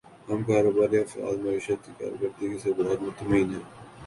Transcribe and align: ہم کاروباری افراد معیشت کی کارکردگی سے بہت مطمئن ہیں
ہم 0.29 0.39
کاروباری 0.43 0.97
افراد 0.99 1.37
معیشت 1.45 1.79
کی 1.85 1.91
کارکردگی 1.99 2.57
سے 2.63 2.69
بہت 2.77 2.99
مطمئن 3.01 3.49
ہیں 3.53 3.63